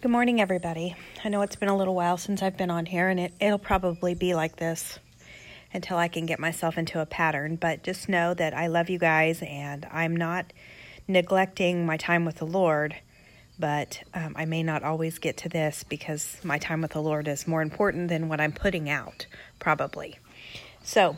[0.00, 0.94] Good morning, everybody.
[1.24, 3.58] I know it's been a little while since I've been on here, and it, it'll
[3.58, 5.00] probably be like this
[5.74, 7.56] until I can get myself into a pattern.
[7.56, 10.52] But just know that I love you guys, and I'm not
[11.08, 12.94] neglecting my time with the Lord.
[13.58, 17.26] But um, I may not always get to this because my time with the Lord
[17.26, 19.26] is more important than what I'm putting out,
[19.58, 20.20] probably.
[20.84, 21.16] So,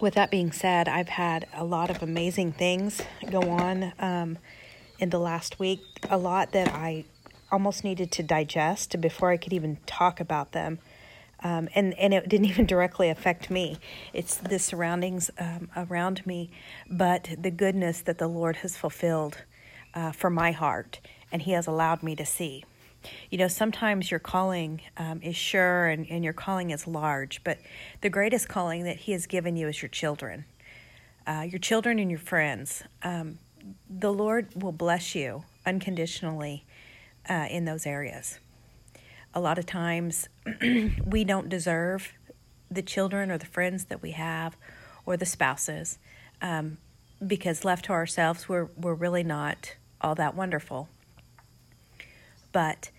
[0.00, 3.00] with that being said, I've had a lot of amazing things
[3.30, 4.38] go on um,
[4.98, 5.78] in the last week.
[6.10, 7.04] A lot that I
[7.54, 10.80] almost needed to digest before I could even talk about them.
[11.44, 13.78] Um, and, and it didn't even directly affect me.
[14.12, 16.50] It's the surroundings um, around me,
[16.90, 19.38] but the goodness that the Lord has fulfilled
[19.94, 20.98] uh, for my heart
[21.30, 22.64] and He has allowed me to see.
[23.30, 27.58] You know, sometimes your calling um, is sure and, and your calling is large, but
[28.00, 30.44] the greatest calling that He has given you is your children,
[31.24, 32.82] uh, your children and your friends.
[33.04, 33.38] Um,
[33.88, 36.64] the Lord will bless you unconditionally
[37.28, 38.38] uh, in those areas.
[39.34, 40.28] A lot of times
[41.04, 42.12] we don't deserve
[42.70, 44.56] the children or the friends that we have
[45.06, 45.98] or the spouses
[46.40, 46.78] um,
[47.24, 50.88] because left to ourselves, we're, we're really not all that wonderful.
[52.52, 52.90] But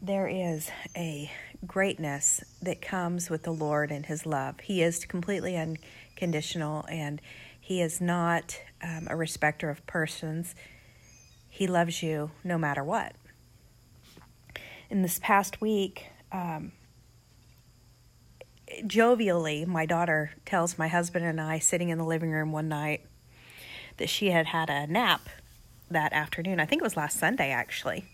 [0.00, 1.30] there is a
[1.66, 4.60] greatness that comes with the Lord and His love.
[4.60, 7.20] He is completely unconditional and
[7.64, 10.54] He is not um, a respecter of persons.
[11.48, 13.14] He loves you no matter what.
[14.90, 16.72] In this past week, um,
[18.86, 23.06] jovially, my daughter tells my husband and I, sitting in the living room one night,
[23.96, 25.22] that she had had a nap
[25.90, 26.60] that afternoon.
[26.60, 28.04] I think it was last Sunday, actually.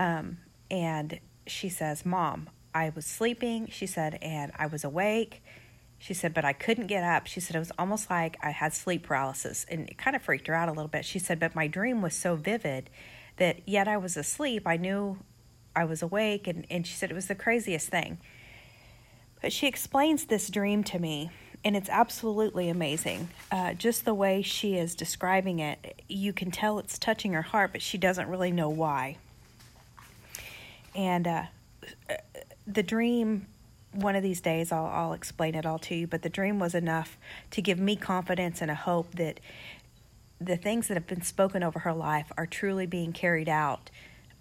[0.00, 5.44] Um, and she says, Mom, I was sleeping, she said, and I was awake
[6.00, 7.26] she said, but I couldn't get up.
[7.26, 10.46] She said, it was almost like I had sleep paralysis and it kind of freaked
[10.46, 11.04] her out a little bit.
[11.04, 12.88] She said, but my dream was so vivid
[13.36, 14.66] that yet I was asleep.
[14.66, 15.18] I knew
[15.76, 16.46] I was awake.
[16.46, 18.16] And, and she said, it was the craziest thing.
[19.42, 21.30] But she explains this dream to me,
[21.64, 23.28] and it's absolutely amazing.
[23.52, 27.72] Uh, just the way she is describing it, you can tell it's touching her heart,
[27.72, 29.18] but she doesn't really know why.
[30.94, 31.42] And uh,
[32.66, 33.46] the dream
[33.92, 36.74] one of these days I'll, I'll explain it all to you, but the dream was
[36.74, 37.18] enough
[37.50, 39.40] to give me confidence and a hope that
[40.40, 43.90] the things that have been spoken over her life are truly being carried out.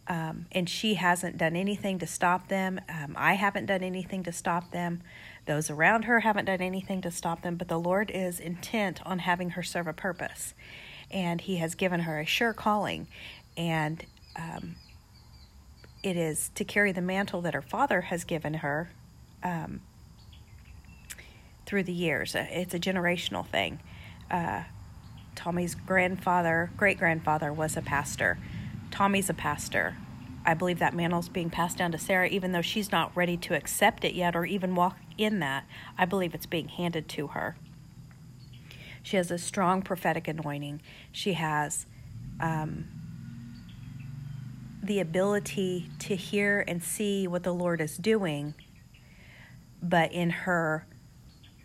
[0.08, 2.80] Um, and she hasn't done anything to stop them.
[2.90, 5.04] Um, I haven't done anything to stop them.
[5.46, 7.58] Those around her haven't done anything to stop them.
[7.58, 10.56] But the Lord is intent on having her serve a purpose.
[11.12, 13.08] And He has given her a sure calling.
[13.56, 14.04] And
[14.36, 14.78] um,
[16.02, 18.90] it is to carry the mantle that her father has given her
[19.44, 19.82] um,
[21.66, 22.36] through the years.
[22.36, 23.80] Uh, it's a generational thing.
[24.30, 24.64] Uh,
[25.36, 28.38] Tommy's grandfather, great grandfather, was a pastor.
[28.92, 29.96] Tommy's a pastor.
[30.46, 33.56] I believe that mantle's being passed down to Sarah, even though she's not ready to
[33.56, 35.66] accept it yet or even walk in that.
[35.98, 37.56] I believe it's being handed to her.
[39.04, 40.82] She has a strong prophetic anointing.
[41.12, 41.86] She has
[42.40, 42.88] um,
[44.82, 48.56] the ability to hear and see what the Lord is doing
[49.82, 50.86] but in her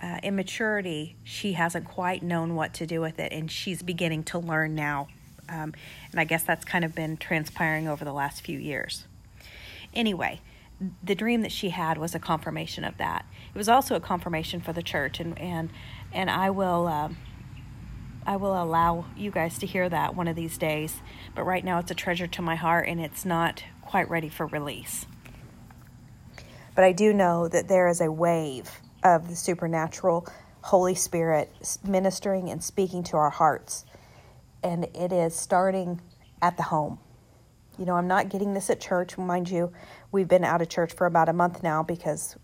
[0.01, 4.39] uh, immaturity, she hasn't quite known what to do with it, and she's beginning to
[4.39, 5.09] learn now.
[5.49, 5.75] Um,
[6.11, 9.07] and I guess that's kind of been transpiring over the last few years.
[9.93, 10.41] Anyway,
[11.03, 13.25] the dream that she had was a confirmation of that.
[13.55, 15.71] It was also a confirmation for the church, and and
[16.13, 16.87] and I will.
[16.87, 17.17] Um,
[18.27, 21.03] I will allow you guys to hear that one of these days,
[21.35, 24.47] but right now it's a treasure to my heart and it's not quite ready for
[24.47, 25.05] release.
[26.75, 28.71] But I do know that there is a wave
[29.03, 30.27] of the supernatural
[30.62, 31.51] Holy Spirit
[31.87, 33.85] ministering and speaking to our hearts.
[34.62, 36.01] And it is starting
[36.41, 36.99] at the home.
[37.79, 39.19] You know, I'm not getting this at church.
[39.19, 39.73] Mind you,
[40.11, 42.37] we've been out of church for about a month now because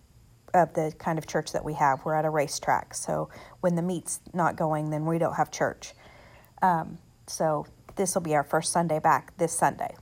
[0.53, 2.05] of the kind of church that we have.
[2.05, 2.95] We're at a racetrack.
[2.95, 3.31] So
[3.61, 5.95] when the meet's not going, then we don't have church.
[6.63, 9.95] Um, so this will be our first Sunday back this Sunday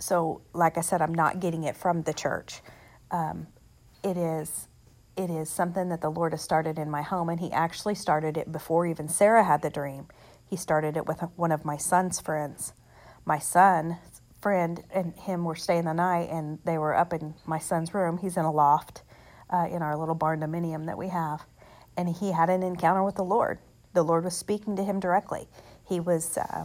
[0.00, 2.60] so like I said, I'm not getting it from the church.
[3.10, 3.46] Um,
[4.02, 4.68] it is
[5.16, 8.36] it is something that the Lord has started in my home, and He actually started
[8.36, 10.06] it before even Sarah had the dream.
[10.46, 12.72] He started it with one of my son's friends.
[13.24, 13.96] My son's
[14.40, 18.18] friend and him were staying the night, and they were up in my son's room.
[18.18, 19.02] He's in a loft
[19.50, 21.44] uh, in our little barndominium that we have,
[21.96, 23.58] and he had an encounter with the Lord.
[23.92, 25.48] The Lord was speaking to him directly.
[25.86, 26.64] He was uh,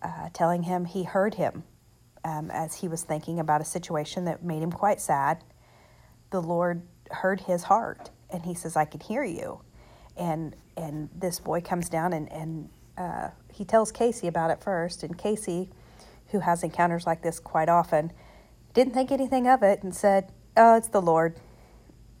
[0.00, 1.64] uh, telling him he heard him
[2.24, 5.44] um, as he was thinking about a situation that made him quite sad,
[6.30, 9.60] the Lord heard his heart and he says, I can hear you.
[10.16, 15.02] And and this boy comes down and, and uh, he tells Casey about it first,
[15.02, 15.70] and Casey,
[16.28, 18.12] who has encounters like this quite often,
[18.72, 21.36] didn't think anything of it and said, "Oh, it's the Lord.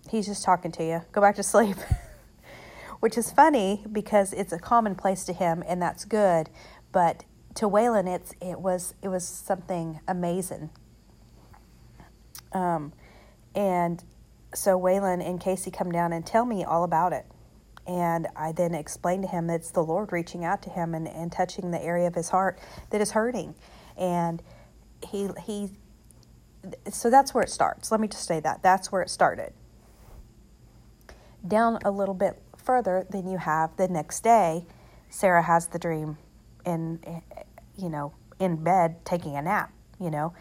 [0.08, 1.02] He's just talking to you.
[1.12, 1.76] Go back to sleep."
[3.00, 6.48] Which is funny because it's a commonplace to him, and that's good.
[6.90, 7.24] But
[7.56, 10.70] to Waylon, it's it was it was something amazing.
[12.52, 12.92] Um,
[13.54, 14.02] and
[14.54, 17.26] so Waylon and Casey come down and tell me all about it.
[17.86, 21.06] And I then explain to him that it's the Lord reaching out to him and,
[21.06, 22.58] and touching the area of his heart
[22.90, 23.54] that is hurting.
[23.96, 24.42] And
[25.06, 25.70] he he
[26.90, 27.90] so that's where it starts.
[27.90, 28.62] Let me just say that.
[28.62, 29.52] That's where it started.
[31.46, 34.64] Down a little bit further, then you have the next day,
[35.10, 36.16] Sarah has the dream
[36.64, 37.00] in
[37.76, 40.32] you know, in bed taking a nap, you know,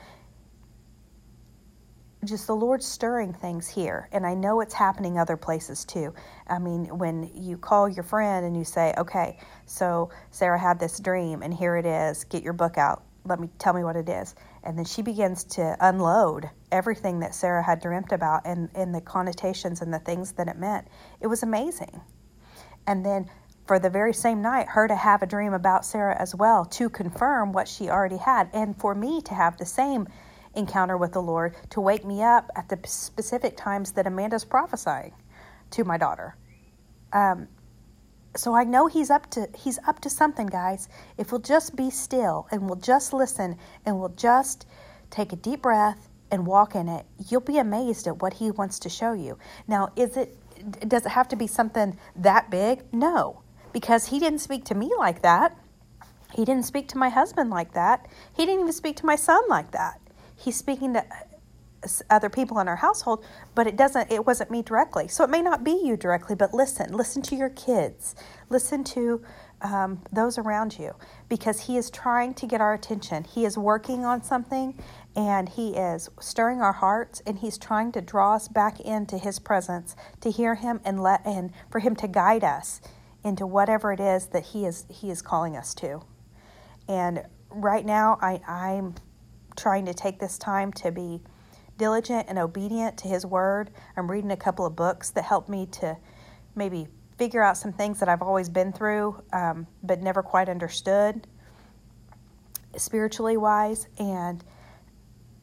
[2.26, 4.08] just the Lord stirring things here.
[4.12, 6.14] And I know it's happening other places too.
[6.48, 11.00] I mean, when you call your friend and you say, okay, so Sarah had this
[11.00, 13.04] dream and here it is, get your book out.
[13.26, 14.36] Let me tell me what it is.
[14.64, 19.02] And then she begins to unload everything that Sarah had dreamt about and, and the
[19.02, 20.88] connotations and the things that it meant.
[21.22, 22.02] It was amazing.
[22.88, 23.30] And then
[23.66, 26.90] for the very same night, her to have a dream about Sarah as well to
[26.90, 30.08] confirm what she already had, and for me to have the same
[30.56, 35.14] encounter with the Lord to wake me up at the specific times that Amanda's prophesying
[35.72, 36.36] to my daughter.
[37.12, 37.48] Um,
[38.36, 40.90] so I know he's up to he's up to something, guys.
[41.18, 44.66] If we'll just be still and we'll just listen and we'll just
[45.10, 48.80] take a deep breath and walk in it, you'll be amazed at what he wants
[48.80, 49.38] to show you.
[49.68, 50.36] Now, is it
[50.88, 52.84] does it have to be something that big?
[52.92, 53.43] No,
[53.74, 55.58] because he didn't speak to me like that.
[56.34, 58.08] He didn't speak to my husband like that.
[58.36, 60.00] He didn't even speak to my son like that
[60.36, 61.06] he's speaking to
[62.10, 63.26] other people in our household
[63.56, 66.54] but it doesn't it wasn't me directly so it may not be you directly but
[66.54, 68.16] listen listen to your kids
[68.50, 69.22] listen to
[69.62, 70.94] um, those around you
[71.28, 74.78] because he is trying to get our attention he is working on something
[75.14, 79.38] and he is stirring our hearts and he's trying to draw us back into his
[79.40, 82.80] presence to hear him and let and for him to guide us
[83.24, 86.02] into whatever it is that he is he is calling us to.
[86.88, 88.96] And right now i i'm
[89.56, 91.22] trying to take this time to be
[91.78, 93.72] diligent and obedient to His Word.
[93.98, 95.98] I'm reading a couple of books that help me to
[96.56, 96.88] maybe
[97.18, 101.28] figure out some things that I've always been through um, but never quite understood
[102.76, 103.88] spiritually wise.
[104.00, 104.44] And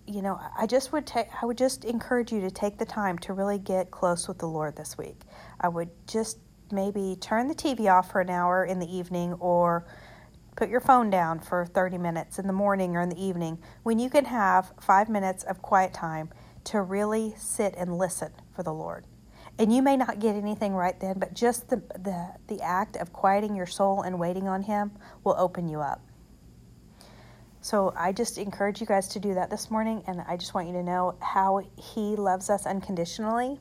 [0.06, 3.16] you know i just would take i would just encourage you to take the time
[3.16, 5.20] to really get close with the lord this week.
[5.60, 6.38] I would just
[6.72, 9.84] maybe turn the tv off for an hour in the evening or
[10.60, 13.98] Put your phone down for 30 minutes in the morning or in the evening when
[13.98, 16.28] you can have five minutes of quiet time
[16.64, 19.06] to really sit and listen for the Lord.
[19.58, 23.10] And you may not get anything right then, but just the, the, the act of
[23.10, 24.92] quieting your soul and waiting on Him
[25.24, 26.02] will open you up.
[27.62, 30.66] So I just encourage you guys to do that this morning, and I just want
[30.66, 33.58] you to know how He loves us unconditionally,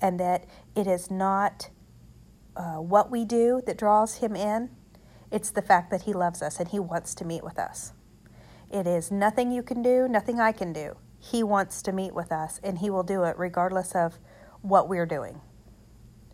[0.00, 1.70] and that it is not
[2.56, 4.70] uh, what we do that draws Him in,
[5.30, 7.92] it's the fact that He loves us and He wants to meet with us.
[8.70, 10.96] It is nothing you can do, nothing I can do.
[11.18, 14.18] He wants to meet with us, and He will do it regardless of
[14.62, 15.40] what we're doing.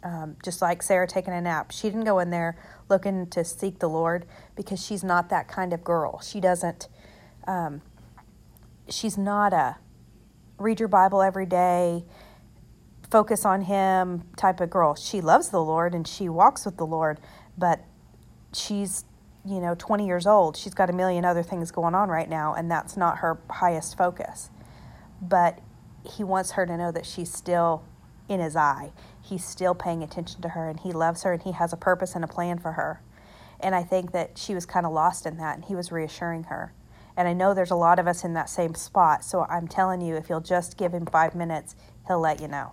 [0.02, 1.72] Um, just like Sarah taking a nap.
[1.72, 2.56] She didn't go in there
[2.88, 4.24] looking to seek the Lord
[4.56, 6.20] because she's not that kind of girl.
[6.20, 6.88] She doesn't,
[7.46, 7.82] um,
[8.88, 9.76] she's not a
[10.60, 12.04] read your Bible every day,
[13.10, 14.94] focus on Him type of girl.
[14.94, 17.18] She loves the Lord and she walks with the Lord,
[17.58, 17.80] but
[18.52, 19.04] she's
[19.44, 20.56] you know 20 years old.
[20.56, 23.96] She's got a million other things going on right now and that's not her highest
[23.96, 24.50] focus.
[25.20, 25.58] But
[26.08, 27.84] he wants her to know that she's still
[28.28, 28.92] in his eye.
[29.20, 32.14] He's still paying attention to her and he loves her and he has a purpose
[32.14, 33.02] and a plan for her.
[33.58, 36.44] And i think that she was kind of lost in that and he was reassuring
[36.44, 36.72] her.
[37.16, 40.00] And i know there's a lot of us in that same spot so i'm telling
[40.00, 41.74] you if you'll just give him five minutes
[42.06, 42.72] he'll let you know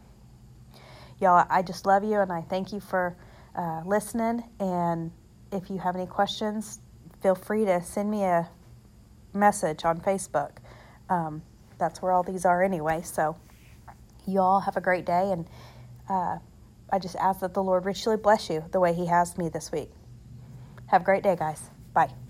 [1.19, 3.15] y'all i just love you and i thank you for
[3.55, 5.11] uh, listening and
[5.51, 6.79] if you have any questions,
[7.21, 8.49] feel free to send me a
[9.33, 10.51] message on Facebook.
[11.09, 11.41] Um,
[11.77, 13.01] that's where all these are anyway.
[13.03, 13.37] So,
[14.27, 15.47] you all have a great day, and
[16.09, 16.37] uh,
[16.91, 19.71] I just ask that the Lord richly bless you the way He has me this
[19.71, 19.89] week.
[20.87, 21.69] Have a great day, guys.
[21.93, 22.26] Bye.